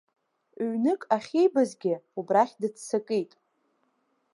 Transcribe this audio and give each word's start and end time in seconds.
Ҩнык 0.69 1.01
ахьибазгьы 1.15 1.95
убрахь 2.19 2.55
дыццакит. 2.61 3.31